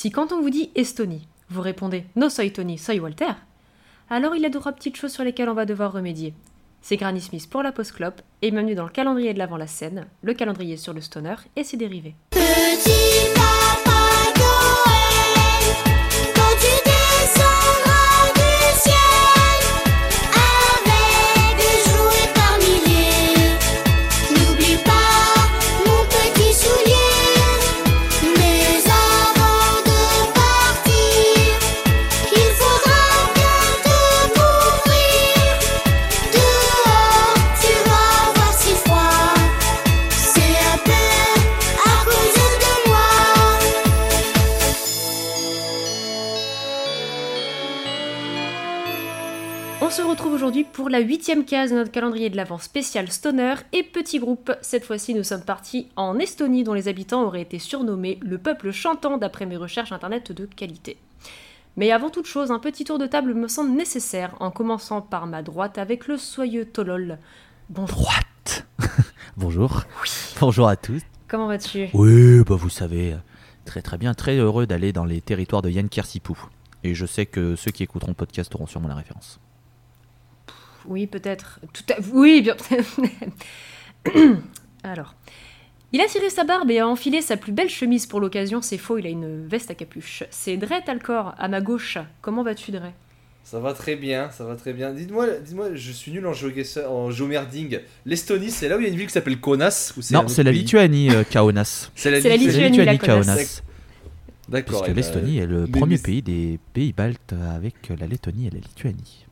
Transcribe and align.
Si 0.00 0.12
quand 0.12 0.30
on 0.30 0.40
vous 0.40 0.50
dit 0.50 0.70
Estonie, 0.76 1.26
vous 1.50 1.60
répondez 1.60 2.04
No 2.14 2.28
soy 2.28 2.52
Tony, 2.52 2.78
soy 2.78 3.00
Walter, 3.00 3.32
alors 4.08 4.36
il 4.36 4.42
y 4.42 4.46
a 4.46 4.48
deux 4.48 4.60
trois 4.60 4.70
petites 4.70 4.94
choses 4.94 5.10
sur 5.10 5.24
lesquelles 5.24 5.48
on 5.48 5.54
va 5.54 5.64
devoir 5.64 5.92
remédier. 5.92 6.34
C'est 6.80 6.96
Granny 6.96 7.20
Smith 7.20 7.50
pour 7.50 7.64
la 7.64 7.72
post 7.72 7.90
clope 7.90 8.22
et 8.40 8.52
bienvenue 8.52 8.76
dans 8.76 8.84
le 8.84 8.90
calendrier 8.90 9.34
de 9.34 9.40
l'avant 9.40 9.56
la 9.56 9.66
scène, 9.66 10.06
le 10.22 10.34
calendrier 10.34 10.76
sur 10.76 10.92
le 10.92 11.00
stoner 11.00 11.34
et 11.56 11.64
ses 11.64 11.76
dérivés. 11.76 12.14
Pour 50.88 50.94
la 50.94 51.00
huitième 51.00 51.44
case 51.44 51.70
de 51.70 51.76
notre 51.76 51.90
calendrier 51.90 52.30
de 52.30 52.36
l'avant 52.38 52.56
spécial 52.56 53.12
stoner 53.12 53.56
et 53.74 53.82
petit 53.82 54.18
groupe. 54.18 54.50
Cette 54.62 54.86
fois-ci, 54.86 55.12
nous 55.12 55.22
sommes 55.22 55.44
partis 55.44 55.86
en 55.96 56.18
Estonie, 56.18 56.64
dont 56.64 56.72
les 56.72 56.88
habitants 56.88 57.24
auraient 57.24 57.42
été 57.42 57.58
surnommés 57.58 58.18
le 58.22 58.38
peuple 58.38 58.70
chantant 58.70 59.18
d'après 59.18 59.44
mes 59.44 59.58
recherches 59.58 59.92
internet 59.92 60.32
de 60.32 60.46
qualité. 60.46 60.96
Mais 61.76 61.92
avant 61.92 62.08
toute 62.08 62.24
chose, 62.24 62.50
un 62.50 62.58
petit 62.58 62.84
tour 62.84 62.98
de 62.98 63.04
table 63.04 63.34
me 63.34 63.48
semble 63.48 63.76
nécessaire, 63.76 64.34
en 64.40 64.50
commençant 64.50 65.02
par 65.02 65.26
ma 65.26 65.42
droite 65.42 65.76
avec 65.76 66.08
le 66.08 66.16
soyeux 66.16 66.64
Tolol. 66.64 67.18
Bonjour, 67.68 67.98
Droite 67.98 68.66
Bonjour. 69.36 69.82
Bonjour 70.40 70.68
à 70.68 70.76
tous. 70.76 71.02
comment 71.28 71.48
vas-tu? 71.48 71.88
Oui, 71.92 72.42
bah 72.44 72.56
vous 72.56 72.70
savez, 72.70 73.14
très 73.66 73.82
très 73.82 73.98
bien, 73.98 74.14
très 74.14 74.38
heureux 74.38 74.66
d'aller 74.66 74.94
dans 74.94 75.04
les 75.04 75.20
territoires 75.20 75.60
de 75.60 75.68
Yann 75.68 75.90
Kersipou. 75.90 76.38
Et 76.82 76.94
je 76.94 77.04
sais 77.04 77.26
que 77.26 77.56
ceux 77.56 77.72
qui 77.72 77.82
écouteront 77.82 78.12
le 78.12 78.16
podcast 78.16 78.54
auront 78.54 78.66
sûrement 78.66 78.88
la 78.88 78.94
référence. 78.94 79.38
Oui, 80.88 81.06
peut-être. 81.06 81.60
Tout 81.72 81.84
à... 81.92 81.96
Oui, 82.12 82.42
bien. 82.42 82.56
Alors. 84.82 85.14
Il 85.92 86.02
a 86.02 86.06
tiré 86.06 86.28
sa 86.28 86.44
barbe 86.44 86.70
et 86.70 86.80
a 86.80 86.86
enfilé 86.88 87.22
sa 87.22 87.38
plus 87.38 87.52
belle 87.52 87.70
chemise 87.70 88.04
pour 88.06 88.20
l'occasion. 88.20 88.60
C'est 88.60 88.76
faux, 88.76 88.98
il 88.98 89.06
a 89.06 89.10
une 89.10 89.46
veste 89.46 89.70
à 89.70 89.74
capuche. 89.74 90.22
C'est 90.30 90.58
Dre 90.58 90.84
Talcor, 90.84 91.34
à 91.38 91.48
ma 91.48 91.62
gauche. 91.62 91.96
Comment 92.20 92.42
vas-tu, 92.42 92.72
Dre 92.72 92.92
Ça 93.42 93.58
va 93.58 93.72
très 93.72 93.96
bien, 93.96 94.30
ça 94.30 94.44
va 94.44 94.54
très 94.56 94.74
bien. 94.74 94.92
Dites-moi, 94.92 95.26
dites-moi, 95.42 95.74
je 95.74 95.92
suis 95.92 96.12
nul 96.12 96.26
en, 96.26 96.34
géoguesseur- 96.34 96.90
en 96.90 97.10
géomerding. 97.10 97.80
L'Estonie, 98.04 98.50
c'est 98.50 98.68
là 98.68 98.76
où 98.76 98.80
il 98.80 98.84
y 98.84 98.86
a 98.86 98.90
une 98.90 98.98
ville 98.98 99.06
qui 99.06 99.14
s'appelle 99.14 99.40
Kaunas 99.40 99.94
ou 99.96 100.00
Non, 100.12 100.20
autre 100.20 100.30
c'est 100.30 100.42
la 100.42 100.52
Lituanie, 100.52 101.10
euh, 101.10 101.24
Kaunas. 101.24 101.90
C'est 101.94 102.10
la, 102.10 102.18
Lituanie. 102.18 102.76
La 102.76 102.92
Lituanie, 102.92 102.98
Kaunas. 102.98 103.62
D'accord. 104.50 104.82
Puisque 104.82 104.90
eh 104.90 104.92
ben, 104.92 104.96
l'Estonie 104.96 105.38
est 105.38 105.46
le 105.46 105.66
premier 105.66 105.96
pays 105.98 106.20
des 106.20 106.58
pays 106.74 106.92
baltes 106.92 107.34
avec 107.54 107.74
la 107.98 108.06
Lettonie 108.06 108.48
et 108.48 108.50
la 108.50 108.58
Lituanie. 108.58 109.24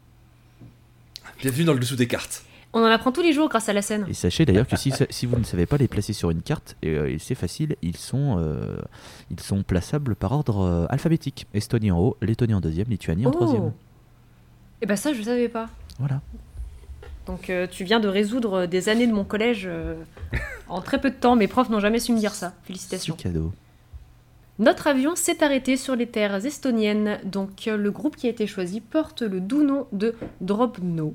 Bienvenue 1.39 1.65
dans 1.65 1.75
le 1.75 1.79
dessous 1.79 1.97
des 1.97 2.06
cartes. 2.06 2.45
On 2.73 2.81
en 2.81 2.87
apprend 2.87 3.12
tous 3.12 3.23
les 3.23 3.33
jours 3.33 3.48
grâce 3.48 3.69
à 3.69 3.73
la 3.73 3.83
scène. 3.83 4.06
Et 4.09 4.15
sachez 4.15 4.45
d'ailleurs 4.45 4.67
que 4.67 4.77
si, 4.77 4.92
si 5.11 5.27
vous 5.27 5.37
ne 5.39 5.45
savez 5.45 5.67
pas 5.67 5.77
les 5.77 5.89
placer 5.89 6.12
sur 6.12 6.31
une 6.31 6.42
carte, 6.42 6.77
et, 6.83 6.91
euh, 6.91 7.11
et 7.11 7.19
c'est 7.19 7.34
facile, 7.34 7.77
ils 7.83 7.97
sont, 7.97 8.37
euh, 8.39 8.77
ils 9.31 9.41
sont 9.41 9.62
plaçables 9.62 10.14
par 10.17 10.33
ordre 10.33 10.61
euh, 10.61 10.87
alphabétique. 10.91 11.47
Estonie 11.55 11.91
en 11.91 11.98
haut, 11.98 12.17
Lettonie 12.20 12.55
en 12.55 12.61
deuxième, 12.61 12.89
Lituanie 12.89 13.27
en 13.27 13.31
troisième. 13.31 13.73
Et 14.83 14.87
bah 14.87 14.97
ça, 14.97 15.14
je 15.14 15.23
savais 15.23 15.48
pas. 15.48 15.69
Voilà. 15.98 16.20
Donc 17.27 17.51
euh, 17.51 17.67
tu 17.67 17.84
viens 17.84 18.01
de 18.01 18.09
résoudre 18.09 18.67
des 18.67 18.89
années 18.89 19.07
de 19.07 19.13
mon 19.13 19.25
collège 19.25 19.64
euh, 19.67 19.95
en 20.69 20.80
très 20.80 21.01
peu 21.01 21.11
de 21.11 21.17
temps. 21.17 21.35
Mes 21.36 21.48
profs 21.48 21.70
n'ont 21.70 21.80
jamais 21.80 21.98
su 21.98 22.13
me 22.13 22.19
dire 22.19 22.35
ça. 22.35 22.55
C'est 22.63 22.67
Félicitations. 22.69 23.17
cadeau. 23.17 23.52
Notre 24.58 24.86
avion 24.86 25.17
s'est 25.17 25.42
arrêté 25.45 25.77
sur 25.77 25.96
les 25.96 26.07
terres 26.07 26.46
estoniennes, 26.46 27.20
donc 27.25 27.69
euh, 27.69 27.77
le 27.77 27.91
groupe 27.91 28.17
qui 28.17 28.27
a 28.27 28.30
été 28.30 28.46
choisi 28.46 28.80
porte 28.80 29.23
le 29.23 29.41
doux 29.41 29.63
nom 29.63 29.86
de 29.92 30.14
Drobno 30.41 31.14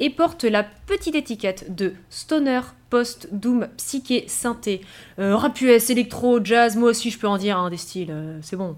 et 0.00 0.10
porte 0.10 0.44
la 0.44 0.62
petite 0.62 1.14
étiquette 1.14 1.74
de 1.74 1.94
stoner, 2.10 2.60
post, 2.90 3.28
doom, 3.32 3.68
psyché, 3.76 4.24
synthé, 4.28 4.80
euh, 5.18 5.36
rap 5.36 5.60
US, 5.60 5.90
électro, 5.90 6.42
jazz, 6.44 6.76
moi 6.76 6.90
aussi 6.90 7.10
je 7.10 7.18
peux 7.18 7.28
en 7.28 7.38
dire 7.38 7.58
hein, 7.58 7.70
des 7.70 7.76
styles, 7.76 8.10
euh, 8.10 8.38
c'est 8.42 8.56
bon. 8.56 8.76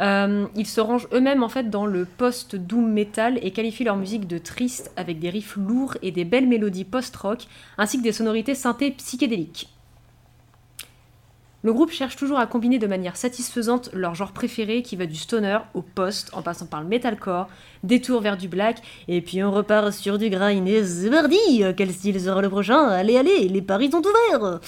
Euh, 0.00 0.46
ils 0.56 0.66
se 0.66 0.80
rangent 0.80 1.08
eux-mêmes 1.12 1.42
en 1.42 1.50
fait 1.50 1.68
dans 1.68 1.84
le 1.84 2.06
post-doom 2.06 2.90
metal 2.90 3.38
et 3.42 3.50
qualifient 3.50 3.84
leur 3.84 3.96
musique 3.96 4.26
de 4.26 4.38
triste 4.38 4.90
avec 4.96 5.18
des 5.18 5.28
riffs 5.28 5.56
lourds 5.56 5.94
et 6.00 6.10
des 6.10 6.24
belles 6.24 6.48
mélodies 6.48 6.84
post-rock 6.84 7.46
ainsi 7.76 7.98
que 7.98 8.02
des 8.02 8.12
sonorités 8.12 8.54
synthé 8.54 8.92
psychédéliques. 8.92 9.68
Le 11.62 11.74
groupe 11.74 11.90
cherche 11.90 12.16
toujours 12.16 12.38
à 12.38 12.46
combiner 12.46 12.78
de 12.78 12.86
manière 12.86 13.16
satisfaisante 13.16 13.90
leur 13.92 14.14
genre 14.14 14.32
préféré 14.32 14.80
qui 14.80 14.96
va 14.96 15.04
du 15.04 15.14
stoner 15.14 15.58
au 15.74 15.82
post 15.82 16.30
en 16.32 16.40
passant 16.40 16.64
par 16.64 16.80
le 16.80 16.88
metalcore, 16.88 17.48
détour 17.82 18.22
vers 18.22 18.38
du 18.38 18.48
black 18.48 18.78
et 19.08 19.20
puis 19.20 19.42
on 19.44 19.50
repart 19.50 19.92
sur 19.92 20.16
du 20.16 20.30
grind. 20.30 20.66
Et 20.66 20.82
parti 21.10 21.62
Quel 21.76 21.92
style 21.92 22.18
sera 22.18 22.40
le 22.40 22.48
prochain? 22.48 22.88
Allez 22.88 23.18
allez, 23.18 23.46
les 23.48 23.60
paris 23.60 23.90
sont 23.90 24.00
ouverts! 24.00 24.60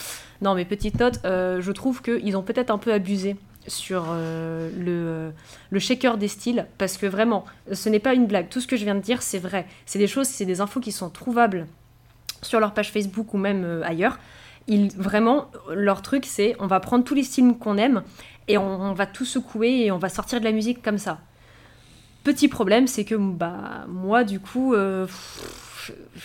Non 0.43 0.55
mais 0.55 0.67
petite 0.67 1.01
note, 1.01 1.21
euh, 1.25 1.63
je 1.63 1.73
trouve 1.73 2.03
qu'ils 2.03 2.37
ont 2.37 2.43
peut-être 2.43 2.71
un 2.71 2.77
peu 2.77 2.93
abusé 2.93 3.37
sur 3.67 4.07
euh, 4.11 4.69
le, 4.77 4.85
euh, 4.89 5.31
le 5.71 5.79
shaker 5.79 6.19
des 6.19 6.29
styles 6.29 6.67
parce 6.77 6.99
que 6.99 7.07
vraiment 7.07 7.47
ce 7.73 7.89
n'est 7.89 8.01
pas 8.01 8.13
une 8.13 8.27
blague, 8.27 8.51
tout 8.51 8.61
ce 8.61 8.67
que 8.67 8.77
je 8.77 8.85
viens 8.85 8.97
de 8.97 9.01
dire 9.01 9.23
c'est 9.23 9.39
vrai, 9.39 9.67
c'est 9.87 9.99
des 9.99 10.09
choses, 10.09 10.27
c'est 10.27 10.45
des 10.45 10.61
infos 10.61 10.81
qui 10.81 10.93
sont 10.93 11.09
trouvables 11.09 11.67
sur 12.43 12.61
leur 12.61 12.75
page 12.75 12.91
Facebook 12.91 13.33
ou 13.33 13.39
même 13.39 13.83
ailleurs. 13.83 14.19
Ils, 14.69 14.91
vraiment, 14.97 15.51
leur 15.75 16.03
truc, 16.03 16.25
c'est 16.27 16.55
on 16.59 16.67
va 16.67 16.81
prendre 16.81 17.05
tous 17.05 17.15
les 17.15 17.25
styles 17.25 17.55
qu'on 17.59 17.77
aime 17.79 18.03
et 18.49 18.59
on, 18.59 18.93
va 18.93 19.07
tout 19.07 19.25
secouer 19.25 19.87
et 19.87 19.93
on 19.93 19.99
va 19.99 20.09
sortir 20.09 20.41
de 20.41 20.45
la 20.45 20.53
musique 20.53 20.83
comme 20.83 20.99
ça. 20.99 21.19
Petit 22.25 22.49
problème, 22.49 22.87
c'est 22.87 23.05
que 23.05 23.15
bah 23.15 23.85
moi, 23.89 24.25
du 24.25 24.39
coup, 24.39 24.75
euh, 24.75 25.07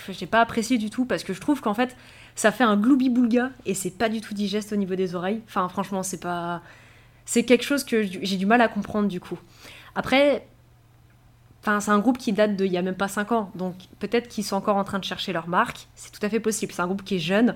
j'ai 0.08 0.26
pas 0.26 0.40
apprécié 0.40 0.78
du 0.78 0.90
tout 0.90 1.04
parce 1.04 1.24
que 1.24 1.32
je 1.32 1.40
trouve 1.40 1.60
qu'en 1.60 1.74
fait, 1.74 1.96
ça 2.36 2.52
fait 2.52 2.64
un 2.64 2.76
gloubi-boulga 2.76 3.50
et 3.66 3.74
c'est 3.74 3.90
pas 3.90 4.08
du 4.08 4.20
tout 4.20 4.34
digeste 4.34 4.72
au 4.72 4.76
niveau 4.76 4.94
des 4.94 5.14
oreilles. 5.14 5.42
Enfin, 5.46 5.68
franchement, 5.68 6.02
c'est 6.02 6.20
pas. 6.20 6.62
C'est 7.24 7.44
quelque 7.44 7.64
chose 7.64 7.84
que 7.84 8.02
j'ai 8.02 8.36
du 8.36 8.46
mal 8.46 8.60
à 8.60 8.68
comprendre 8.68 9.08
du 9.08 9.20
coup. 9.20 9.38
Après, 9.94 10.46
Enfin, 11.62 11.80
c'est 11.80 11.90
un 11.90 11.98
groupe 11.98 12.18
qui 12.18 12.32
date 12.32 12.56
de 12.56 12.64
il 12.64 12.72
y 12.72 12.78
a 12.78 12.82
même 12.82 12.94
pas 12.94 13.08
5 13.08 13.32
ans, 13.32 13.50
donc 13.54 13.74
peut-être 13.98 14.28
qu'ils 14.28 14.44
sont 14.44 14.56
encore 14.56 14.76
en 14.76 14.84
train 14.84 14.98
de 14.98 15.04
chercher 15.04 15.32
leur 15.32 15.48
marque. 15.48 15.88
C'est 15.96 16.12
tout 16.12 16.24
à 16.24 16.28
fait 16.28 16.40
possible. 16.40 16.72
C'est 16.72 16.82
un 16.82 16.86
groupe 16.86 17.04
qui 17.04 17.16
est 17.16 17.20
jeune. 17.20 17.54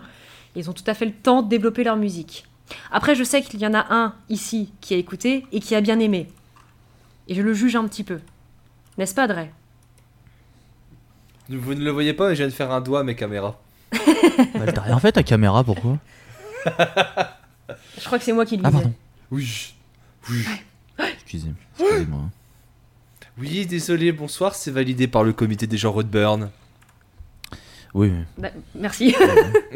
Ils 0.54 0.68
ont 0.68 0.72
tout 0.72 0.84
à 0.86 0.94
fait 0.94 1.06
le 1.06 1.12
temps 1.12 1.42
de 1.42 1.48
développer 1.48 1.84
leur 1.84 1.96
musique. 1.96 2.44
Après, 2.90 3.14
je 3.14 3.24
sais 3.24 3.42
qu'il 3.42 3.60
y 3.60 3.66
en 3.66 3.74
a 3.74 3.86
un 3.90 4.14
ici 4.28 4.72
qui 4.80 4.94
a 4.94 4.96
écouté 4.96 5.46
et 5.52 5.60
qui 5.60 5.74
a 5.74 5.80
bien 5.80 5.98
aimé. 5.98 6.28
Et 7.28 7.34
je 7.34 7.42
le 7.42 7.54
juge 7.54 7.76
un 7.76 7.86
petit 7.86 8.04
peu. 8.04 8.20
N'est-ce 8.98 9.14
pas, 9.14 9.26
Dre? 9.26 9.46
Vous 11.48 11.74
ne 11.74 11.84
le 11.84 11.90
voyez 11.90 12.14
pas, 12.14 12.28
mais 12.28 12.34
je 12.34 12.38
viens 12.42 12.48
de 12.48 12.52
faire 12.52 12.70
un 12.70 12.80
doigt 12.80 13.00
à 13.00 13.02
mes 13.02 13.14
caméras. 13.16 13.58
Bah, 14.54 14.70
T'as 14.72 14.80
rien 14.82 14.98
fait 14.98 15.12
ta 15.12 15.22
caméra, 15.22 15.62
pourquoi? 15.64 15.98
Je 16.66 18.04
crois 18.04 18.18
que 18.18 18.24
c'est 18.24 18.32
moi 18.32 18.46
qui 18.46 18.56
le 18.56 18.62
Ah, 18.64 18.70
pardon. 18.70 18.92
Oui. 19.30 19.74
Oui. 20.30 20.44
Excusez- 20.98 21.52
Excusez-moi. 21.78 22.20
Oui, 23.38 23.66
désolé, 23.66 24.12
bonsoir, 24.12 24.54
c'est 24.54 24.70
validé 24.70 25.08
par 25.08 25.24
le 25.24 25.32
comité 25.32 25.66
des 25.66 25.76
gens 25.76 25.92
Rodburn. 25.92 26.50
Oui. 27.94 28.10
Bah, 28.38 28.48
merci. 28.74 29.14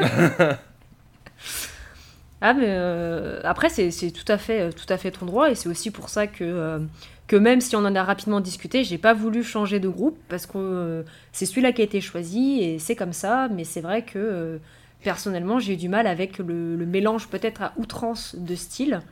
ah, 2.40 2.54
mais 2.54 2.66
euh, 2.68 3.40
après, 3.44 3.68
c'est 3.68 3.90
tout, 4.10 4.30
à 4.30 4.38
fait, 4.38 4.72
tout 4.72 4.86
à 4.88 4.96
fait 4.96 5.10
ton 5.10 5.26
droit, 5.26 5.50
et 5.50 5.54
c'est 5.54 5.68
aussi 5.68 5.90
pour 5.90 6.08
ça 6.08 6.26
que, 6.26 6.44
euh, 6.44 6.78
que 7.26 7.36
même 7.36 7.60
si 7.60 7.76
on 7.76 7.80
en 7.80 7.94
a 7.94 8.02
rapidement 8.02 8.40
discuté, 8.40 8.84
j'ai 8.84 8.98
pas 8.98 9.12
voulu 9.14 9.42
changer 9.42 9.80
de 9.80 9.88
groupe, 9.88 10.18
parce 10.28 10.46
que 10.46 10.56
euh, 10.56 11.02
c'est 11.32 11.46
celui-là 11.46 11.72
qui 11.72 11.82
a 11.82 11.84
été 11.84 12.00
choisi, 12.00 12.60
et 12.62 12.78
c'est 12.78 12.96
comme 12.96 13.12
ça, 13.12 13.48
mais 13.48 13.64
c'est 13.64 13.82
vrai 13.82 14.02
que 14.02 14.18
euh, 14.18 14.58
personnellement, 15.02 15.58
j'ai 15.58 15.74
eu 15.74 15.76
du 15.76 15.88
mal 15.88 16.06
avec 16.06 16.38
le, 16.38 16.76
le 16.76 16.86
mélange 16.86 17.28
peut-être 17.28 17.62
à 17.62 17.72
outrance 17.76 18.34
de 18.36 18.54
style. 18.54 19.02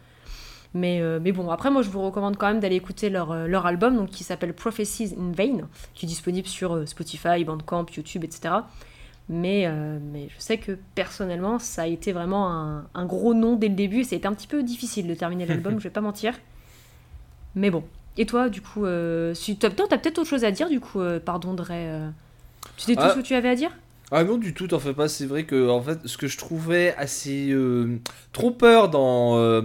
Mais, 0.74 1.00
euh, 1.00 1.20
mais 1.22 1.30
bon, 1.30 1.50
après, 1.50 1.70
moi, 1.70 1.82
je 1.82 1.88
vous 1.88 2.02
recommande 2.02 2.36
quand 2.36 2.48
même 2.48 2.58
d'aller 2.58 2.76
écouter 2.76 3.08
leur, 3.08 3.30
euh, 3.30 3.46
leur 3.46 3.64
album, 3.64 3.96
donc, 3.96 4.10
qui 4.10 4.24
s'appelle 4.24 4.52
Prophecies 4.52 5.14
in 5.16 5.30
Vain, 5.30 5.68
qui 5.94 6.04
est 6.04 6.08
disponible 6.08 6.48
sur 6.48 6.74
euh, 6.74 6.84
Spotify, 6.84 7.44
Bandcamp, 7.44 7.86
YouTube, 7.96 8.24
etc. 8.24 8.54
Mais, 9.30 9.64
euh, 9.66 9.98
mais 10.12 10.28
je 10.28 10.34
sais 10.42 10.58
que 10.58 10.78
personnellement, 10.94 11.58
ça 11.58 11.82
a 11.82 11.86
été 11.86 12.12
vraiment 12.12 12.50
un, 12.52 12.86
un 12.94 13.06
gros 13.06 13.32
nom 13.32 13.56
dès 13.56 13.68
le 13.68 13.74
début. 13.74 14.04
Ça 14.04 14.14
a 14.14 14.18
été 14.18 14.26
un 14.28 14.34
petit 14.34 14.46
peu 14.46 14.62
difficile 14.62 15.06
de 15.06 15.14
terminer 15.14 15.46
l'album, 15.46 15.74
je 15.78 15.84
vais 15.84 15.90
pas 15.90 16.02
mentir. 16.02 16.34
Mais 17.54 17.70
bon. 17.70 17.84
Et 18.16 18.26
toi, 18.26 18.48
du 18.48 18.60
coup, 18.60 18.84
euh, 18.84 19.32
si 19.34 19.56
t'as 19.56 19.70
peut-être 19.70 20.18
autre 20.18 20.28
chose 20.28 20.44
à 20.44 20.50
dire, 20.50 20.68
du 20.68 20.78
coup, 20.78 21.00
euh, 21.00 21.18
pardon, 21.18 21.54
Dre. 21.54 21.68
euh, 21.70 22.08
tu 22.76 22.84
sais 22.84 22.94
tout 22.94 23.00
Ah. 23.02 23.10
ce 23.10 23.16
que 23.16 23.22
tu 23.22 23.34
avais 23.34 23.48
à 23.48 23.54
dire? 23.56 23.70
Ah 24.12 24.22
non, 24.22 24.36
du 24.36 24.52
tout, 24.54 24.68
t'en 24.68 24.78
fais 24.78 24.92
pas. 24.92 25.08
C'est 25.08 25.26
vrai 25.26 25.44
que, 25.44 25.68
en 25.70 25.80
fait, 25.80 25.98
ce 26.06 26.16
que 26.18 26.26
je 26.28 26.36
trouvais 26.38 26.94
assez 26.96 27.52
trompeur 28.32 28.88
dans, 28.90 29.62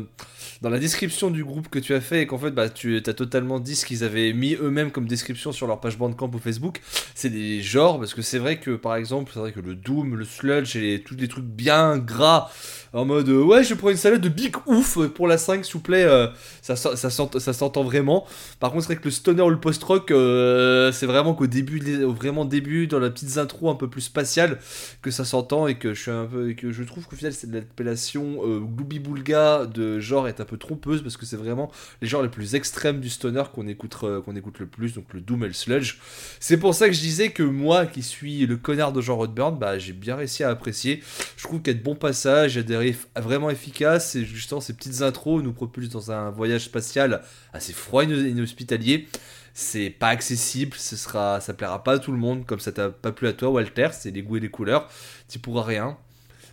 dans 0.62 0.70
la 0.70 0.80
description 0.80 1.30
du 1.30 1.44
groupe 1.44 1.70
que 1.70 1.80
tu 1.80 1.94
as 1.94 2.02
fait 2.02 2.22
et 2.24 2.28
qu'en 2.28 2.38
fait 2.38 2.52
bah, 2.52 2.70
tu 2.70 2.98
as 2.98 3.14
totalement 3.14 3.60
dit 3.60 3.76
ce 3.76 3.86
qu'ils 3.86 4.04
avaient 4.04 4.34
mis 4.34 4.56
eux-mêmes 4.56 4.92
comme 4.92 5.08
description 5.08 5.52
sur 5.52 5.68
leur 5.68 5.80
page 5.80 5.98
Bandcamp 5.98 6.32
ou 6.34 6.40
Facebook, 6.40 6.82
c'est 7.16 7.30
des 7.30 7.62
genres 7.62 7.98
parce 8.00 8.14
que 8.14 8.22
c'est 8.22 8.40
vrai 8.40 8.60
que 8.60 8.72
par 8.72 8.96
exemple, 8.96 9.32
c'est 9.34 9.40
vrai 9.40 9.52
que 9.52 9.60
le 9.62 9.76
Doom, 9.76 10.16
le 10.16 10.26
Sludge 10.26 10.76
et 10.76 10.82
les- 10.82 11.02
tous 11.02 11.16
des 11.16 11.28
trucs 11.28 11.46
bien 11.46 11.98
gras 11.98 12.50
en 12.92 13.06
mode 13.06 13.30
euh, 13.30 13.44
ouais, 13.44 13.64
je 13.64 13.74
prends 13.76 13.90
une 13.92 13.98
salade 13.98 14.22
de 14.22 14.30
Big 14.30 14.56
Ouf 14.66 14.98
pour 15.10 15.28
la 15.28 15.38
5 15.38 15.64
s'il 15.64 15.74
vous 15.74 15.80
plaît, 15.80 16.04
euh, 16.06 16.28
ça, 16.62 16.76
ça, 16.76 16.96
ça 16.96 17.54
s'entend 17.54 17.84
vraiment. 17.84 18.26
Par 18.60 18.72
contre, 18.72 18.84
c'est 18.84 18.94
vrai 18.94 19.02
que 19.02 19.06
le 19.06 19.12
stoner 19.12 19.44
ou 19.44 19.50
le 19.50 19.60
post-rock, 19.60 20.10
euh, 20.12 20.92
c'est 20.92 21.06
vraiment 21.06 21.36
qu'au 21.36 21.46
début, 21.48 21.80
vraiment 22.06 22.46
début, 22.46 22.88
dans 22.88 23.00
la 23.00 23.10
petite 23.12 23.38
intro 23.38 23.70
un 23.70 23.76
peu 23.76 23.88
plus 23.90 24.02
spatiale, 24.02 24.58
que 25.04 25.12
ça 25.12 25.24
s'entend 25.24 25.68
et 25.68 25.76
que 25.78 25.94
je 25.94 26.02
suis 26.02 26.12
un 26.12 26.26
peu, 26.26 26.54
que 26.54 26.72
je 26.72 26.84
trouve 26.84 27.06
qu'au 27.06 27.16
final, 27.16 27.32
c'est 27.34 27.52
l'appellation 27.52 28.40
euh, 28.44 28.60
Gloubi-Boulga 28.60 29.66
de 29.68 30.00
genre 30.00 30.28
est 30.28 30.40
un 30.42 30.46
peu 30.50 30.58
trompeuse 30.58 31.02
parce 31.02 31.18
que 31.18 31.26
c'est 31.26 31.38
vraiment 31.38 31.72
les 32.02 32.08
genres 32.08 32.24
les 32.24 32.30
plus 32.30 32.56
extrêmes 32.56 33.00
du 33.00 33.10
stoner 33.10 33.44
qu'on 33.54 33.68
écoute, 33.68 33.96
euh, 34.04 34.22
qu'on 34.22 34.36
écoute 34.36 34.60
le 34.60 34.68
plus, 34.68 34.94
donc 34.94 35.14
le 35.14 35.22
doom 35.22 35.44
et 35.44 35.48
le 35.48 35.54
sludge. 35.54 35.98
C'est 36.40 36.58
pour 36.58 36.74
ça 36.74 36.88
que 36.88 36.94
je 36.94 37.00
disais 37.00 37.30
que 37.30 37.44
moi, 37.44 37.86
qui 37.86 38.04
suis 38.04 38.46
le 38.46 38.58
connard 38.58 38.92
de 38.92 39.02
genre 39.02 39.20
Hotburn, 39.20 39.58
bah 39.58 39.78
j'ai 39.78 39.94
bien 39.94 40.16
réussi 40.16 40.44
à 40.44 40.50
apprécier. 40.50 41.04
Je 41.38 41.44
trouve 41.44 41.62
qu'il 41.62 41.74
y 41.74 41.76
a 41.76 41.80
de 41.80 41.84
bons 41.84 41.96
passages, 41.96 42.56
il 42.56 42.58
y 42.58 42.60
a 42.60 42.64
des 42.64 42.78
riffs 42.78 43.08
vraiment 43.16 43.50
efficaces 43.50 44.16
et 44.16 44.26
justement 44.26 44.62
ces 44.62 44.74
petites 44.74 45.02
intros 45.02 45.44
nous 45.44 45.54
propulsent 45.54 45.90
dans 45.90 46.12
un 46.12 46.30
voyage 46.30 46.66
spatial 46.66 47.22
assez 47.54 47.74
froid 47.74 48.04
et 48.04 48.08
inhospitalier. 48.08 49.08
C'est 49.54 49.90
pas 49.90 50.08
accessible, 50.08 50.76
ce 50.78 50.96
sera, 50.96 51.42
ça 51.42 51.54
plaira 51.54 51.84
pas 51.84 51.94
à 51.94 52.00
tout 52.00 52.12
le 52.12 52.18
monde, 52.18 52.46
comme 52.46 52.60
ça 52.60 52.72
t'a 52.72 52.90
pas 52.90 53.12
plu 53.12 53.28
à 53.28 53.34
toi, 53.34 53.50
Walter. 53.50 53.90
C'est 53.92 54.12
les 54.12 54.22
goûts 54.22 54.38
et 54.38 54.40
les 54.40 54.50
couleurs, 54.50 54.88
t'y 55.28 55.38
pourras 55.38 55.64
rien. 55.64 55.98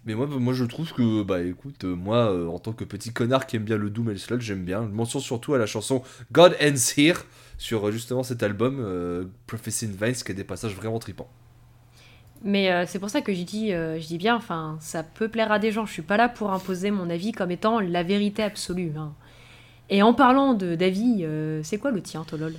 Mais 0.07 0.15
moi, 0.15 0.27
moi 0.27 0.55
je 0.55 0.65
trouve 0.65 0.93
que, 0.93 1.23
bah 1.25 1.43
écoute, 1.43 1.85
euh, 1.85 1.95
moi, 1.97 2.31
euh, 2.33 2.47
en 2.47 2.59
tant 2.61 2.73
que 2.73 2.85
petit 2.85 3.13
connard 3.13 3.47
qui 3.47 3.57
aime 3.57 3.65
bien 3.65 3.77
le 3.77 3.91
Doom 3.91 4.09
et 4.11 4.13
le 4.13 4.19
Sludge, 4.19 4.43
j'aime 4.43 4.65
bien. 4.65 4.85
Je 4.85 4.95
mentionne 4.95 5.21
surtout 5.21 5.55
à 5.55 5.59
la 5.59 5.67
chanson 5.67 6.03
God 6.33 6.57
Ends 6.63 6.93
Here, 6.97 7.19
sur 7.59 7.89
euh, 7.89 7.91
justement 7.91 8.23
cet 8.23 8.43
album, 8.45 8.79
euh, 8.81 9.25
Prophecy 9.49 9.87
in 9.87 10.07
Vines, 10.07 10.15
qui 10.15 10.31
a 10.31 10.35
des 10.35 10.45
passages 10.45 10.75
vraiment 10.77 10.99
tripants. 11.01 11.29
Mais 12.45 12.71
euh, 12.71 12.85
c'est 12.87 12.99
pour 13.01 13.11
ça 13.11 13.21
que 13.23 13.35
je 13.35 13.43
dis, 13.43 13.73
euh, 13.73 13.99
je 13.99 14.07
dis 14.07 14.19
bien, 14.19 14.37
enfin, 14.37 14.77
ça 14.81 15.03
peut 15.03 15.29
plaire 15.29 15.51
à 15.51 15.59
des 15.59 15.73
gens. 15.73 15.87
Je 15.87 15.93
suis 15.93 16.03
pas 16.03 16.17
là 16.17 16.29
pour 16.29 16.53
imposer 16.53 16.91
mon 16.93 17.11
avis 17.11 17.33
comme 17.33 17.51
étant 17.51 17.81
la 17.81 18.03
vérité 18.05 18.43
absolue. 18.45 18.93
hein. 18.97 19.13
Et 19.89 20.03
en 20.03 20.15
parlant 20.15 20.55
de 20.55 20.75
d'avis, 20.75 21.21
euh, 21.25 21.61
c'est 21.65 21.79
quoi 21.79 21.91
le 21.91 22.03
tien, 22.03 22.25
Tolol 22.25 22.55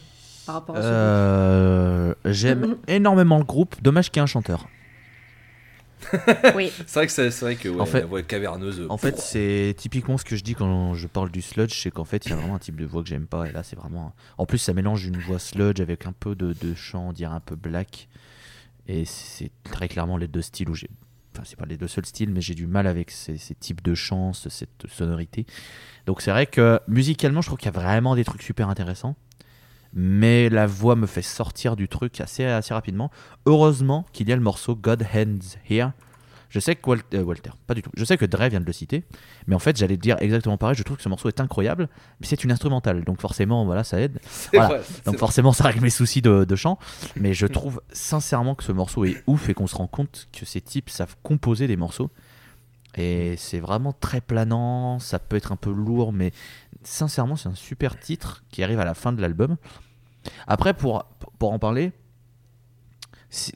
Par 0.45 0.55
rapport 0.55 0.75
à 0.75 0.81
ce 0.81 0.87
Euh, 0.87 2.13
J'aime 2.25 2.75
énormément 2.87 3.37
le 3.37 3.43
groupe. 3.45 3.75
Dommage 3.81 4.09
qu'il 4.11 4.19
y 4.19 4.21
ait 4.21 4.23
un 4.23 4.27
chanteur. 4.27 4.67
Oui. 6.55 6.71
C'est 6.85 6.93
vrai 6.99 7.07
que 7.07 7.11
c'est 7.13 7.31
c'est 7.31 7.45
vrai 7.45 7.55
que 7.55 7.69
ouais, 7.69 7.81
En 7.81 7.85
fait- 7.85 8.01
la 8.01 8.05
voix 8.05 8.21
caverneuse. 8.23 8.79
euh, 8.81 8.87
En 8.89 8.97
fait, 8.97 9.17
c'est 9.19 9.73
typiquement 9.77 10.17
ce 10.17 10.25
que 10.25 10.35
je 10.35 10.43
dis 10.43 10.55
quand 10.55 10.93
je 10.93 11.07
parle 11.07 11.29
du 11.31 11.41
sludge, 11.41 11.73
c'est 11.81 11.91
qu'en 11.91 12.05
fait, 12.05 12.25
il 12.25 12.29
y 12.29 12.33
a 12.33 12.35
vraiment 12.35 12.55
un 12.55 12.59
type 12.59 12.75
de 12.77 12.85
voix 12.85 13.03
que 13.03 13.09
j'aime 13.09 13.27
pas. 13.27 13.47
Et 13.47 13.51
là, 13.51 13.63
c'est 13.63 13.75
vraiment. 13.75 14.13
En 14.37 14.45
plus, 14.45 14.57
ça 14.57 14.73
mélange 14.73 15.05
une 15.05 15.17
voix 15.19 15.39
sludge 15.39 15.79
avec 15.81 16.05
un 16.05 16.13
peu 16.13 16.35
de, 16.35 16.53
de 16.53 16.73
chant, 16.73 17.09
on 17.09 17.13
dirait 17.13 17.33
un 17.35 17.39
peu 17.41 17.55
black. 17.55 18.07
Et 18.87 19.03
c'est 19.05 19.51
très 19.63 19.87
clairement 19.89 20.17
les 20.17 20.27
deux 20.27 20.41
styles 20.41 20.69
où 20.69 20.73
j'ai. 20.75 20.89
Enfin, 21.33 21.43
c'est 21.45 21.57
pas 21.57 21.65
les 21.65 21.77
deux 21.77 21.87
seuls 21.89 22.05
styles, 22.05 22.31
mais 22.31 22.41
j'ai 22.41 22.55
du 22.55 22.65
mal 22.67 22.87
avec 22.87 23.11
ces, 23.11 23.37
ces 23.37 23.53
types 23.53 23.83
de 23.83 23.93
chants, 23.93 24.33
ce- 24.33 24.49
cette 24.49 24.87
sonorité. 24.89 25.45
Donc, 26.05 26.21
c'est 26.21 26.31
vrai 26.31 26.45
que 26.47 26.79
musicalement, 26.87 27.41
je 27.41 27.47
trouve 27.47 27.59
qu'il 27.59 27.71
y 27.71 27.75
a 27.75 27.79
vraiment 27.79 28.15
des 28.15 28.23
trucs 28.23 28.41
super 28.41 28.69
intéressants. 28.69 29.15
Mais 29.99 30.49
la 30.49 30.67
voix 30.67 30.95
me 30.95 31.07
fait 31.07 31.23
sortir 31.23 31.75
du 31.75 31.87
truc 31.87 32.21
assez, 32.21 32.45
assez 32.45 32.71
rapidement. 32.73 33.09
Heureusement 33.47 34.05
qu'il 34.13 34.29
y 34.29 34.31
a 34.31 34.35
le 34.35 34.41
morceau 34.43 34.75
God 34.75 35.03
Hands 35.13 35.39
Here. 35.67 35.91
Je 36.49 36.59
sais 36.59 36.75
que 36.75 36.87
Wal- 36.89 37.01
euh, 37.15 37.23
Walter, 37.23 37.49
pas 37.65 37.73
du 37.73 37.81
tout. 37.81 37.89
Je 37.97 38.05
sais 38.05 38.15
que 38.15 38.23
Dre 38.25 38.47
vient 38.47 38.61
de 38.61 38.65
le 38.65 38.71
citer, 38.71 39.03
mais 39.47 39.55
en 39.55 39.59
fait, 39.59 39.75
j'allais 39.75 39.97
dire 39.97 40.15
exactement 40.19 40.55
pareil. 40.57 40.75
Je 40.77 40.83
trouve 40.83 40.95
que 40.97 41.03
ce 41.03 41.09
morceau 41.09 41.27
est 41.27 41.41
incroyable, 41.41 41.89
mais 42.21 42.27
c'est 42.27 42.43
une 42.43 42.51
instrumentale, 42.51 43.03
donc 43.03 43.19
forcément, 43.19 43.65
voilà, 43.65 43.83
ça 43.83 43.99
aide. 43.99 44.19
voilà. 44.53 44.67
vrai, 44.69 44.77
Donc 45.05 45.15
vrai. 45.15 45.17
forcément, 45.17 45.51
ça 45.51 45.63
règle 45.65 45.81
mes 45.81 45.89
soucis 45.89 46.21
de, 46.21 46.45
de 46.45 46.55
chant. 46.55 46.77
Mais 47.17 47.33
je 47.33 47.47
trouve 47.47 47.81
sincèrement 47.91 48.53
que 48.55 48.63
ce 48.63 48.71
morceau 48.71 49.03
est 49.03 49.21
ouf 49.27 49.49
et 49.49 49.53
qu'on 49.55 49.67
se 49.67 49.75
rend 49.75 49.87
compte 49.87 50.29
que 50.31 50.45
ces 50.45 50.61
types 50.61 50.89
savent 50.89 51.15
composer 51.21 51.67
des 51.67 51.75
morceaux. 51.75 52.11
Et 52.95 53.35
c'est 53.37 53.59
vraiment 53.59 53.91
très 53.91 54.21
planant. 54.21 54.99
Ça 54.99 55.19
peut 55.19 55.35
être 55.35 55.51
un 55.51 55.57
peu 55.57 55.71
lourd, 55.71 56.13
mais 56.13 56.31
sincèrement, 56.83 57.35
c'est 57.35 57.49
un 57.49 57.55
super 57.55 57.99
titre 57.99 58.43
qui 58.51 58.63
arrive 58.63 58.79
à 58.79 58.85
la 58.85 58.93
fin 58.93 59.11
de 59.11 59.21
l'album. 59.21 59.57
Après, 60.47 60.73
pour, 60.73 61.05
pour 61.39 61.51
en 61.53 61.59
parler, 61.59 61.91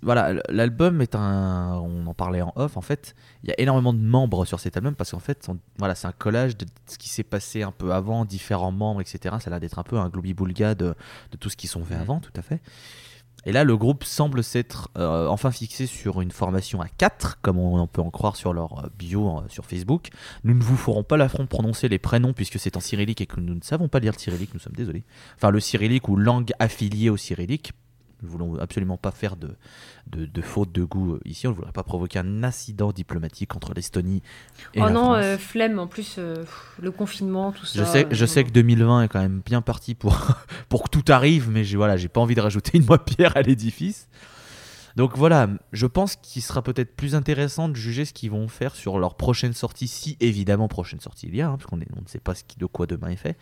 voilà, 0.01 0.33
l'album 0.49 1.01
est 1.01 1.15
un. 1.15 1.79
On 1.81 2.05
en 2.05 2.13
parlait 2.13 2.41
en 2.41 2.51
off, 2.57 2.75
en 2.75 2.81
fait. 2.81 3.15
Il 3.43 3.49
y 3.49 3.53
a 3.53 3.59
énormément 3.59 3.93
de 3.93 3.99
membres 3.99 4.43
sur 4.45 4.59
cet 4.59 4.75
album 4.75 4.95
parce 4.95 5.11
qu'en 5.11 5.19
fait, 5.19 5.47
on- 5.47 5.57
voilà, 5.77 5.95
c'est 5.95 6.07
un 6.07 6.11
collage 6.11 6.57
de 6.57 6.65
ce 6.87 6.97
qui 6.97 7.07
s'est 7.07 7.23
passé 7.23 7.63
un 7.63 7.71
peu 7.71 7.93
avant, 7.93 8.25
différents 8.25 8.71
membres, 8.73 8.99
etc. 9.01 9.35
Ça 9.39 9.47
a 9.47 9.49
l'air 9.51 9.59
d'être 9.61 9.79
un 9.79 9.83
peu 9.83 9.97
un 9.97 10.09
globi-boulga 10.09 10.75
de, 10.75 10.93
de 11.31 11.37
tout 11.37 11.49
ce 11.49 11.55
qu'ils 11.55 11.69
sont 11.69 11.85
fait 11.85 11.95
avant, 12.01 12.19
tout 12.19 12.33
à 12.35 12.41
fait. 12.41 12.59
Et 13.45 13.51
là, 13.51 13.63
le 13.63 13.75
groupe 13.75 14.03
semble 14.03 14.43
s'être 14.43 14.89
euh, 14.97 15.27
enfin 15.27 15.51
fixé 15.51 15.87
sur 15.87 16.21
une 16.21 16.31
formation 16.31 16.79
à 16.81 16.87
4, 16.87 17.39
comme 17.41 17.57
on, 17.57 17.87
peut 17.87 18.01
en 18.01 18.11
croire 18.11 18.35
sur 18.35 18.53
leur 18.53 18.85
euh, 18.85 18.89
bio 18.97 19.39
euh, 19.39 19.41
sur 19.47 19.65
Facebook. 19.65 20.09
Nous 20.43 20.53
ne 20.53 20.61
vous 20.61 20.77
ferons 20.77 21.03
pas 21.03 21.17
l'affront 21.17 21.43
de 21.43 21.47
prononcer 21.47 21.89
les 21.89 21.97
prénoms 21.97 22.33
puisque 22.33 22.59
c'est 22.59 22.77
en 22.77 22.79
cyrillique 22.79 23.21
et 23.21 23.25
que 23.25 23.39
nous 23.39 23.55
ne 23.55 23.61
savons 23.61 23.87
pas 23.87 23.99
lire 23.99 24.13
le 24.15 24.19
cyrillique, 24.19 24.53
nous 24.53 24.59
sommes 24.59 24.75
désolés. 24.75 25.03
Enfin, 25.37 25.49
le 25.49 25.59
cyrillique 25.59 26.07
ou 26.07 26.15
langue 26.15 26.51
affiliée 26.59 27.09
au 27.09 27.17
cyrillique. 27.17 27.73
Nous 28.21 28.27
ne 28.27 28.31
voulons 28.31 28.59
absolument 28.59 28.97
pas 28.97 29.11
faire 29.11 29.35
de, 29.35 29.55
de, 30.07 30.25
de 30.25 30.41
faute 30.41 30.71
de 30.71 30.83
goût 30.83 31.13
euh, 31.15 31.19
ici. 31.25 31.47
On 31.47 31.51
ne 31.51 31.55
voudrait 31.55 31.71
pas 31.71 31.83
provoquer 31.83 32.19
un 32.19 32.43
incident 32.43 32.91
diplomatique 32.91 33.55
entre 33.55 33.73
l'Estonie 33.73 34.21
et 34.73 34.81
oh 34.81 34.85
la 34.85 34.91
non, 34.91 35.01
France. 35.05 35.17
euh, 35.23 35.37
flemme, 35.37 35.79
en 35.79 35.87
plus, 35.87 36.15
euh, 36.17 36.43
le 36.79 36.91
confinement, 36.91 37.51
tout 37.51 37.65
ça. 37.65 37.79
Je 37.79 37.83
sais, 37.83 38.05
euh, 38.05 38.09
je 38.11 38.25
non, 38.25 38.31
sais 38.31 38.43
que 38.43 38.51
2020 38.51 39.03
est 39.03 39.07
quand 39.07 39.21
même 39.21 39.41
bien 39.45 39.61
parti 39.61 39.95
pour, 39.95 40.17
pour 40.69 40.83
que 40.83 40.89
tout 40.89 41.11
arrive, 41.11 41.49
mais 41.49 41.63
j'ai 41.63 41.77
voilà, 41.77 41.97
j'ai 41.97 42.09
pas 42.09 42.21
envie 42.21 42.35
de 42.35 42.41
rajouter 42.41 42.77
une 42.77 42.85
moitié 42.85 43.15
pierre 43.15 43.35
à 43.37 43.41
l'édifice. 43.41 44.07
Donc 44.95 45.17
voilà, 45.17 45.47
je 45.71 45.87
pense 45.87 46.15
qu'il 46.17 46.41
sera 46.41 46.61
peut-être 46.61 46.95
plus 46.95 47.15
intéressant 47.15 47.69
de 47.69 47.75
juger 47.75 48.03
ce 48.05 48.13
qu'ils 48.13 48.31
vont 48.31 48.47
faire 48.47 48.75
sur 48.75 48.99
leur 48.99 49.15
prochaine 49.15 49.53
sortie, 49.53 49.87
si 49.87 50.17
évidemment 50.19 50.67
prochaine 50.67 50.99
sortie 50.99 51.27
il 51.27 51.35
y 51.35 51.41
a, 51.41 51.47
hein, 51.47 51.57
parce 51.57 51.65
qu'on 51.65 51.77
on 51.77 52.01
ne 52.01 52.07
sait 52.07 52.19
pas 52.19 52.35
ce 52.35 52.43
qui, 52.43 52.57
de 52.57 52.65
quoi 52.65 52.87
demain 52.87 53.07
est 53.09 53.15
fait. 53.15 53.37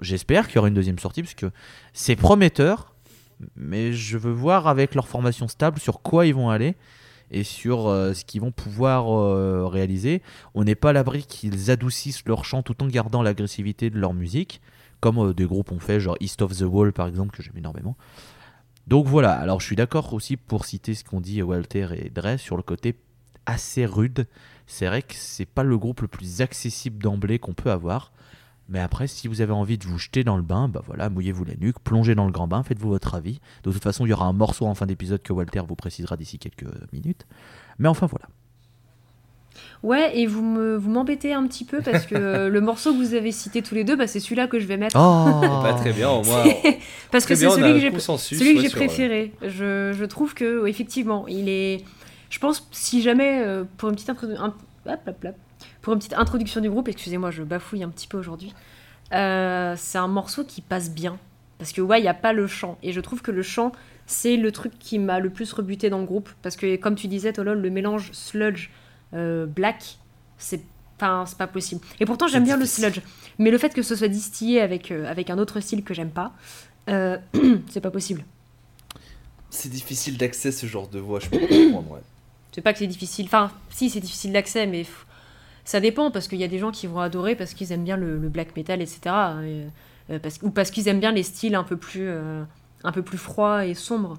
J'espère 0.00 0.46
qu'il 0.46 0.56
y 0.56 0.58
aura 0.58 0.68
une 0.68 0.74
deuxième 0.74 0.98
sortie, 1.00 1.22
parce 1.22 1.34
que 1.34 1.50
c'est 1.92 2.14
prometteur, 2.16 2.91
mais 3.56 3.92
je 3.92 4.18
veux 4.18 4.32
voir 4.32 4.66
avec 4.66 4.94
leur 4.94 5.08
formation 5.08 5.48
stable 5.48 5.78
sur 5.78 6.02
quoi 6.02 6.26
ils 6.26 6.34
vont 6.34 6.50
aller 6.50 6.76
et 7.32 7.44
sur 7.44 7.88
euh, 7.88 8.12
ce 8.12 8.24
qu'ils 8.24 8.42
vont 8.42 8.52
pouvoir 8.52 9.10
euh, 9.10 9.66
réaliser. 9.66 10.22
On 10.54 10.64
n'est 10.64 10.74
pas 10.74 10.90
à 10.90 10.92
l'abri 10.92 11.24
qu'ils 11.24 11.70
adoucissent 11.70 12.22
leur 12.26 12.44
chant 12.44 12.62
tout 12.62 12.80
en 12.82 12.86
gardant 12.86 13.22
l'agressivité 13.22 13.90
de 13.90 13.98
leur 13.98 14.12
musique, 14.12 14.60
comme 15.00 15.18
euh, 15.18 15.34
des 15.34 15.46
groupes 15.46 15.72
ont 15.72 15.80
fait, 15.80 15.98
genre 15.98 16.16
East 16.20 16.42
of 16.42 16.56
the 16.56 16.62
Wall 16.62 16.92
par 16.92 17.08
exemple, 17.08 17.34
que 17.34 17.42
j'aime 17.42 17.56
énormément. 17.56 17.96
Donc 18.86 19.06
voilà, 19.06 19.32
alors 19.32 19.60
je 19.60 19.66
suis 19.66 19.76
d'accord 19.76 20.12
aussi 20.12 20.36
pour 20.36 20.66
citer 20.66 20.94
ce 20.94 21.04
qu'ont 21.04 21.20
dit 21.20 21.42
Walter 21.42 21.88
et 21.94 22.10
Dre 22.10 22.38
sur 22.38 22.56
le 22.56 22.62
côté 22.62 22.96
assez 23.46 23.86
rude. 23.86 24.26
C'est 24.66 24.86
vrai 24.86 25.02
que 25.02 25.14
c'est 25.14 25.46
pas 25.46 25.62
le 25.62 25.78
groupe 25.78 26.02
le 26.02 26.08
plus 26.08 26.40
accessible 26.40 27.02
d'emblée 27.02 27.38
qu'on 27.38 27.54
peut 27.54 27.70
avoir. 27.70 28.12
Mais 28.68 28.78
après, 28.80 29.06
si 29.06 29.28
vous 29.28 29.40
avez 29.40 29.52
envie 29.52 29.76
de 29.76 29.84
vous 29.84 29.98
jeter 29.98 30.24
dans 30.24 30.36
le 30.36 30.42
bain, 30.42 30.68
bah 30.68 30.82
voilà, 30.86 31.10
mouillez-vous 31.10 31.44
la 31.44 31.54
nuque, 31.56 31.78
plongez 31.84 32.14
dans 32.14 32.24
le 32.26 32.32
grand 32.32 32.46
bain, 32.46 32.62
faites-vous 32.62 32.88
votre 32.88 33.14
avis. 33.14 33.40
De 33.64 33.72
toute 33.72 33.82
façon, 33.82 34.06
il 34.06 34.10
y 34.10 34.12
aura 34.12 34.26
un 34.26 34.32
morceau 34.32 34.66
en 34.66 34.74
fin 34.74 34.86
d'épisode 34.86 35.20
que 35.22 35.32
Walter 35.32 35.60
vous 35.66 35.74
précisera 35.76 36.16
d'ici 36.16 36.38
quelques 36.38 36.64
minutes. 36.92 37.26
Mais 37.78 37.88
enfin 37.88 38.06
voilà. 38.06 38.26
Ouais, 39.82 40.16
et 40.16 40.26
vous 40.26 40.42
me 40.42 40.76
vous 40.76 40.88
m'embêtez 40.90 41.34
un 41.34 41.46
petit 41.46 41.64
peu 41.64 41.80
parce 41.82 42.06
que 42.06 42.46
le 42.48 42.60
morceau 42.60 42.92
que 42.92 42.98
vous 42.98 43.14
avez 43.14 43.32
cité 43.32 43.62
tous 43.62 43.74
les 43.74 43.84
deux, 43.84 43.96
bah, 43.96 44.06
c'est 44.06 44.20
celui-là 44.20 44.46
que 44.46 44.58
je 44.60 44.66
vais 44.66 44.76
mettre. 44.76 44.96
Oh 44.98 45.40
Pas 45.62 45.74
très 45.74 45.92
bien, 45.92 46.08
au 46.08 46.22
moins. 46.22 46.44
parce 47.10 47.26
que 47.26 47.34
c'est 47.34 47.50
celui 47.50 47.74
que 47.74 47.80
j'ai 47.80 47.90
consensus, 47.90 48.38
celui 48.38 48.52
que 48.52 48.56
ouais, 48.58 48.62
j'ai 48.62 48.68
sur, 48.70 48.78
euh, 48.80 48.86
préféré. 48.86 49.32
Je, 49.42 49.92
je 49.92 50.04
trouve 50.04 50.34
que 50.34 50.66
effectivement, 50.66 51.26
il 51.28 51.48
est. 51.48 51.84
Je 52.30 52.38
pense 52.38 52.66
si 52.70 53.02
jamais 53.02 53.42
euh, 53.44 53.64
pour 53.76 53.88
une 53.90 53.96
petite 53.96 54.08
introdu- 54.08 54.36
un- 54.38 54.54
hop, 54.86 55.00
hop, 55.06 55.16
hop. 55.24 55.34
Pour 55.82 55.92
une 55.92 55.98
petite 55.98 56.14
introduction 56.14 56.60
du 56.60 56.70
groupe, 56.70 56.88
excusez-moi, 56.88 57.30
je 57.30 57.42
bafouille 57.42 57.82
un 57.82 57.88
petit 57.90 58.06
peu 58.08 58.16
aujourd'hui. 58.18 58.54
euh, 59.12 59.74
c'est 59.76 59.98
un 59.98 60.08
morceau 60.08 60.44
qui 60.44 60.62
passe 60.62 60.90
bien 60.90 61.18
parce 61.58 61.72
que 61.72 61.80
ouais, 61.82 62.00
il 62.00 62.04
y 62.04 62.08
a 62.08 62.14
pas 62.14 62.32
le 62.32 62.46
chant 62.46 62.78
et 62.82 62.92
je 62.92 63.00
trouve 63.00 63.20
que 63.20 63.30
le 63.30 63.42
chant 63.42 63.72
c'est 64.06 64.36
le 64.36 64.50
truc 64.52 64.72
qui 64.78 64.98
m'a 64.98 65.20
le 65.20 65.30
plus 65.30 65.52
rebuté 65.52 65.90
dans 65.90 65.98
le 65.98 66.06
groupe 66.06 66.30
parce 66.42 66.56
que 66.56 66.76
comme 66.76 66.94
tu 66.94 67.08
disais 67.08 67.32
Tolol, 67.32 67.60
le 67.60 67.70
mélange 67.70 68.10
sludge 68.12 68.70
euh, 69.14 69.46
black, 69.46 69.98
c'est 70.38 70.62
enfin 70.96 71.24
c'est 71.26 71.38
pas 71.38 71.46
possible. 71.46 71.82
Et 72.00 72.06
pourtant 72.06 72.26
j'aime 72.26 72.44
bien 72.44 72.56
le 72.56 72.66
sludge, 72.66 73.00
mais 73.38 73.50
le 73.50 73.58
fait 73.58 73.74
que 73.74 73.82
ce 73.82 73.94
soit 73.94 74.08
distillé 74.08 74.60
avec 74.60 74.90
euh, 74.90 75.06
avec 75.08 75.30
un 75.30 75.38
autre 75.38 75.60
style 75.60 75.84
que 75.84 75.94
j'aime 75.94 76.10
pas, 76.10 76.32
euh, 76.88 77.18
c'est 77.68 77.80
pas 77.80 77.90
possible. 77.90 78.24
C'est 79.50 79.68
difficile 79.70 80.16
d'accès 80.16 80.50
ce 80.50 80.66
genre 80.66 80.88
de 80.88 80.98
voix, 80.98 81.20
je 81.20 81.28
peux 81.28 81.38
comprendre, 81.38 81.90
ouais. 81.92 82.00
C'est 82.52 82.62
pas 82.62 82.72
que 82.72 82.78
c'est 82.78 82.86
difficile. 82.86 83.26
Enfin, 83.26 83.50
si, 83.70 83.90
c'est 83.90 84.00
difficile 84.00 84.32
d'accès, 84.32 84.66
mais 84.66 84.84
ça 85.64 85.80
dépend 85.80 86.10
parce 86.10 86.28
qu'il 86.28 86.38
y 86.38 86.44
a 86.44 86.48
des 86.48 86.58
gens 86.58 86.70
qui 86.70 86.86
vont 86.86 87.00
adorer 87.00 87.34
parce 87.36 87.54
qu'ils 87.54 87.72
aiment 87.72 87.84
bien 87.84 87.96
le, 87.96 88.18
le 88.18 88.28
black 88.28 88.56
metal, 88.56 88.80
etc. 88.82 89.00
Et, 89.06 89.62
euh, 90.10 90.18
parce, 90.20 90.38
ou 90.42 90.50
parce 90.50 90.70
qu'ils 90.70 90.88
aiment 90.88 91.00
bien 91.00 91.12
les 91.12 91.22
styles 91.22 91.54
un 91.54 91.62
peu 91.64 91.76
plus, 91.76 92.06
euh, 92.08 92.42
un 92.84 92.92
peu 92.92 93.02
plus 93.02 93.18
froids 93.18 93.64
et 93.66 93.74
sombres. 93.74 94.18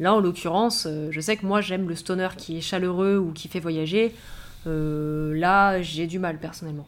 Là, 0.00 0.14
en 0.14 0.20
l'occurrence, 0.20 0.86
euh, 0.88 1.08
je 1.10 1.20
sais 1.20 1.36
que 1.36 1.46
moi, 1.46 1.60
j'aime 1.60 1.88
le 1.88 1.94
stoner 1.94 2.28
qui 2.36 2.58
est 2.58 2.62
chaleureux 2.62 3.18
ou 3.18 3.32
qui 3.32 3.46
fait 3.48 3.60
voyager. 3.60 4.12
Euh, 4.66 5.32
là, 5.38 5.80
j'ai 5.82 6.06
du 6.06 6.18
mal 6.18 6.38
personnellement. 6.38 6.86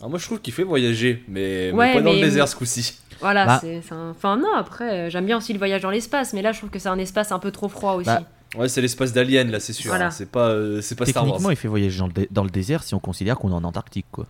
Alors 0.00 0.10
moi 0.10 0.18
je 0.20 0.24
trouve 0.26 0.40
qu'il 0.40 0.54
fait 0.54 0.62
voyager, 0.62 1.24
mais, 1.26 1.72
pas 1.72 2.00
dans 2.00 2.10
le 2.12 2.16
mais- 2.16 2.20
désert 2.22 2.46
ce 2.46 2.54
coup-ci. 2.54 3.00
Voilà, 3.20 3.46
Bah. 3.46 3.58
c'est 3.60 3.82
un... 3.92 4.10
Enfin 4.10 4.36
non, 4.36 4.52
après, 4.56 4.90
euh, 4.92 5.10
j'aime 5.10 5.26
bien 5.26 5.36
aussi 5.38 5.52
le 5.52 5.58
voyage 5.58 5.82
dans 5.82 5.90
l'espace, 5.90 6.32
mais 6.34 6.40
là, 6.42 6.52
je 6.52 6.58
trouve 6.58 6.70
que 6.70 6.78
c'est 6.78 6.88
un 6.88 6.98
espace 7.00 7.32
un 7.32 7.40
peu 7.40 7.50
trop 7.50 7.68
froid 7.68 7.94
aussi. 7.94 8.06
Bah, 8.06 8.22
Ouais, 8.56 8.68
c'est 8.68 8.80
l'espace 8.80 9.12
d'Alien 9.12 9.50
là, 9.50 9.60
c'est 9.60 9.72
sûr. 9.74 9.90
Voilà. 9.90 10.06
hein. 10.06 10.10
C'est 10.10 10.30
pas, 10.30 10.48
euh, 10.48 10.80
c'est 10.80 10.94
pas 10.94 11.04
Star 11.06 11.22
Wars. 11.24 11.32
Techniquement, 11.34 11.50
il 11.50 11.56
fait 11.56 11.68
voyager 11.68 11.98
dans 11.98 12.06
le, 12.06 12.12
dé- 12.12 12.28
dans 12.30 12.44
le 12.44 12.50
désert 12.50 12.82
si 12.82 12.94
on 12.94 12.98
considère 13.00 13.36
qu'on 13.38 13.50
est 13.50 13.54
en 13.54 13.64
Antarctique, 13.64 14.06
quoi. 14.10 14.26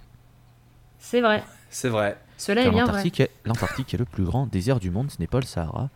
C'est 0.98 1.20
vrai. 1.20 1.44
C'est 1.70 1.88
vrai. 1.88 2.18
Cela 2.36 2.62
est 2.62 2.70
bien 2.70 2.84
vrai. 2.84 2.86
l'Antarctique 2.86 3.20
est, 3.20 3.30
l'Antarctique 3.44 3.94
est 3.94 3.98
le 3.98 4.04
plus 4.04 4.24
grand 4.24 4.46
désert 4.46 4.80
du 4.80 4.90
monde, 4.90 5.10
ce 5.10 5.16
n'est 5.20 5.26
pas 5.26 5.38
le 5.40 5.46
Sahara. 5.46 5.88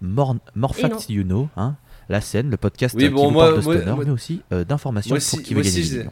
Mor 0.00 0.36
facts 0.74 1.08
you 1.08 1.22
know, 1.24 1.48
hein. 1.56 1.76
La 2.08 2.20
scène, 2.20 2.50
le 2.50 2.56
podcast 2.56 2.94
Oui, 2.96 3.08
bon, 3.10 3.20
qui 3.20 3.24
vous 3.26 3.30
moi- 3.32 3.44
parle 3.48 3.58
de 3.58 3.64
moi- 3.64 3.74
stoner, 3.76 3.92
moi- 3.94 4.04
mais 4.04 4.10
aussi 4.10 4.42
euh, 4.52 4.64
d'informations 4.64 5.10
pour 5.10 5.16
aussi- 5.18 5.42
qui 5.42 5.54
veut 5.54 5.62
gagner 5.62 5.82
des. 5.82 6.06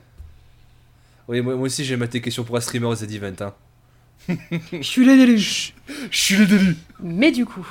Oui, 1.28 1.40
moi, 1.40 1.56
moi 1.56 1.64
aussi 1.66 1.84
j'ai 1.84 1.96
maté 1.96 2.20
question 2.20 2.44
pour 2.44 2.56
un 2.56 2.60
streamer 2.60 2.94
Z 2.94 3.04
Event. 3.12 3.34
Hein. 3.40 3.54
Je 4.72 4.82
suis 4.82 5.04
le 5.04 5.16
déluge. 5.16 5.74
Je 6.10 6.16
suis 6.18 6.36
le 6.36 6.46
délu. 6.46 6.76
Mais 7.00 7.32
du 7.32 7.46
coup, 7.46 7.66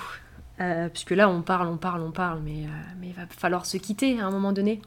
euh, 0.61 0.87
puisque 0.89 1.11
là, 1.11 1.29
on 1.29 1.41
parle, 1.41 1.67
on 1.67 1.77
parle, 1.77 2.01
on 2.01 2.11
parle, 2.11 2.39
mais, 2.43 2.63
euh, 2.63 2.67
mais 3.01 3.07
il 3.07 3.13
va 3.13 3.23
falloir 3.29 3.65
se 3.65 3.77
quitter 3.77 4.19
à 4.19 4.25
un 4.25 4.31
moment 4.31 4.51
donné. 4.53 4.81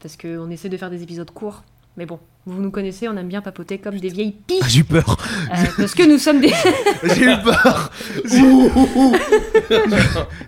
Parce 0.00 0.16
qu'on 0.16 0.50
essaie 0.50 0.68
de 0.68 0.76
faire 0.76 0.90
des 0.90 1.02
épisodes 1.02 1.30
courts. 1.30 1.62
Mais 1.96 2.06
bon, 2.06 2.18
vous 2.44 2.60
nous 2.60 2.70
connaissez, 2.72 3.08
on 3.08 3.16
aime 3.16 3.28
bien 3.28 3.40
papoter 3.40 3.78
comme 3.78 3.98
des 3.98 4.08
vieilles 4.08 4.34
Ah, 4.36 4.44
piches. 4.48 4.68
J'ai 4.68 4.80
eu 4.80 4.84
peur. 4.84 5.16
euh, 5.52 5.54
parce 5.76 5.94
que 5.94 6.02
nous 6.02 6.18
sommes 6.18 6.40
des. 6.40 6.52
J'ai 7.14 7.32
eu 7.32 7.36
peur. 7.42 7.90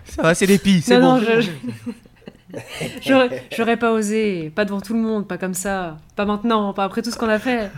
Ça 0.05 0.21
va, 0.21 0.35
c'est 0.35 0.45
des 0.47 0.57
pis, 0.59 0.81
c'est 0.81 0.99
non, 0.99 1.15
bon. 1.15 1.21
non, 1.21 1.41
je- 1.41 1.49
J'aurais 3.01 3.43
j'aurais 3.55 3.77
pas 3.77 3.91
osé, 3.91 4.49
pas 4.55 4.63
devant 4.65 4.79
tout 4.81 4.93
le 4.93 4.99
monde, 5.01 5.27
pas 5.27 5.37
comme 5.37 5.53
ça, 5.53 5.97
pas 6.15 6.25
maintenant, 6.25 6.73
pas 6.73 6.85
après 6.85 7.01
tout 7.01 7.11
ce 7.11 7.17
qu'on 7.17 7.29
a 7.29 7.39
fait. 7.39 7.69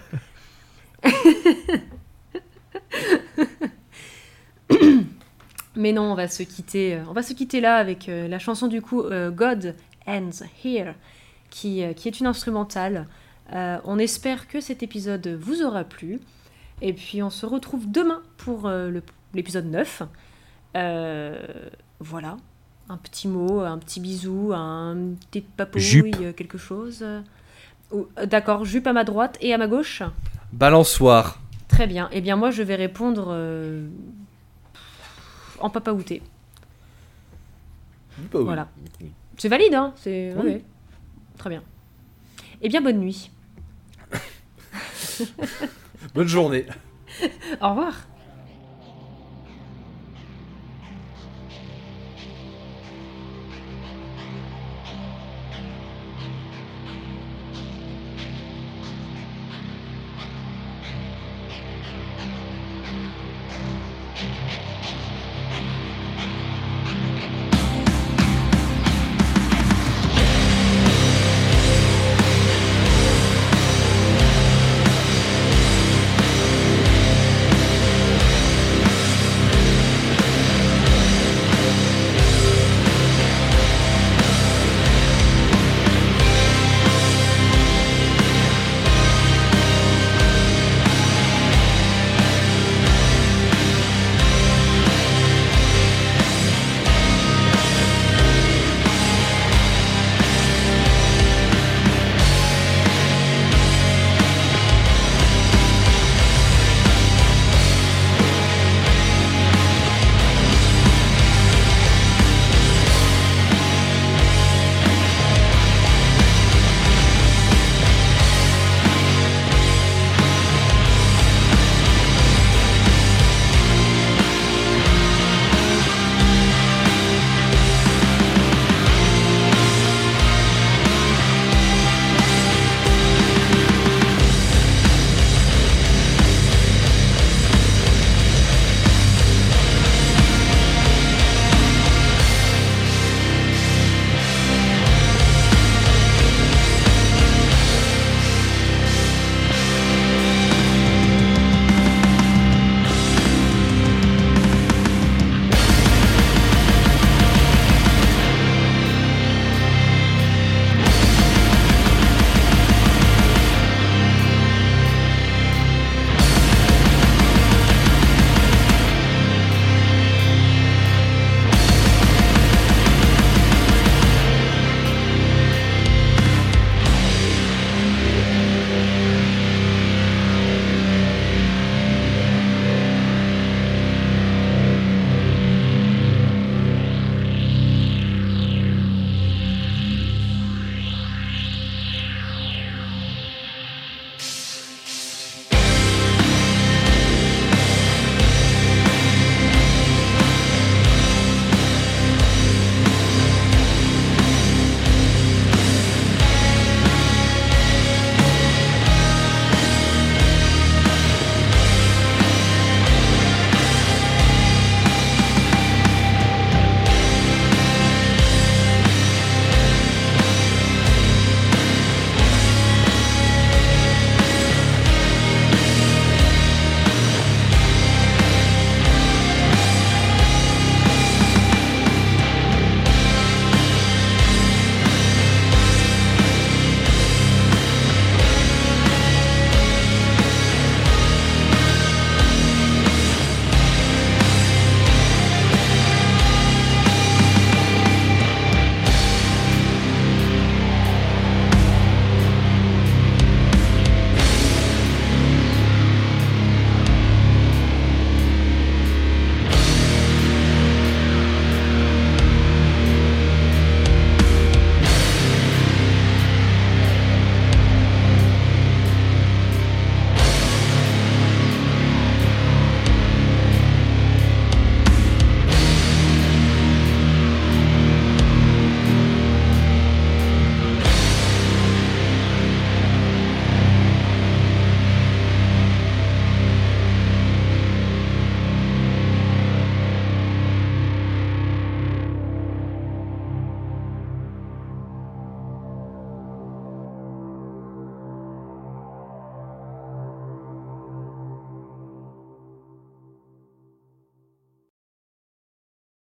Mais 5.75 5.91
non, 5.93 6.11
on 6.11 6.15
va 6.15 6.27
se 6.27 6.43
quitter, 6.43 6.95
euh, 6.95 7.03
on 7.09 7.13
va 7.13 7.21
se 7.21 7.33
quitter 7.33 7.61
là 7.61 7.75
avec 7.77 8.09
euh, 8.09 8.27
la 8.27 8.39
chanson 8.39 8.67
du 8.67 8.81
coup 8.81 9.01
euh, 9.01 9.29
God 9.31 9.75
Ends 10.07 10.43
Here, 10.63 10.93
qui, 11.49 11.83
qui 11.95 12.07
est 12.07 12.19
une 12.19 12.27
instrumentale. 12.27 13.07
On 13.51 13.97
espère 13.97 14.47
que 14.47 14.61
cet 14.61 14.83
épisode 14.83 15.27
vous 15.27 15.63
aura 15.63 15.83
plu. 15.83 16.19
Et 16.81 16.93
puis 16.93 17.23
on 17.23 17.29
se 17.31 17.45
retrouve 17.45 17.91
demain 17.91 18.21
pour 18.37 18.71
l'épisode 19.33 19.65
9. 19.65 20.03
Euh, 20.77 21.35
voilà, 21.99 22.37
un 22.89 22.97
petit 22.97 23.27
mot, 23.27 23.61
un 23.61 23.77
petit 23.79 23.99
bisou, 23.99 24.53
un 24.53 25.15
petit 25.29 25.41
papouille, 25.41 25.81
Jupe. 25.81 26.35
quelque 26.35 26.57
chose. 26.57 27.03
D'accord, 28.23 28.65
jupe 28.65 28.85
à 28.85 28.93
ma 28.93 29.03
droite 29.03 29.37
et 29.41 29.53
à 29.53 29.57
ma 29.57 29.67
gauche. 29.67 30.03
Balançoire. 30.53 31.39
Très 31.67 31.87
bien. 31.87 32.09
Eh 32.11 32.21
bien 32.21 32.35
moi 32.35 32.51
je 32.51 32.61
vais 32.63 32.75
répondre 32.75 33.27
euh, 33.29 33.87
en 35.61 35.69
papaouté. 35.69 36.21
Bah 38.17 38.39
oui. 38.39 38.43
Voilà. 38.43 38.67
C'est 39.37 39.49
valide, 39.49 39.73
hein 39.73 39.93
C'est 39.95 40.33
Oui. 40.37 40.45
ouais. 40.45 40.63
Très 41.37 41.49
bien. 41.49 41.63
Eh 42.61 42.67
bien 42.69 42.81
bonne 42.81 42.99
nuit. 42.99 43.31
Bonne 46.13 46.27
journée. 46.27 46.65
Au 47.61 47.69
revoir. 47.69 47.93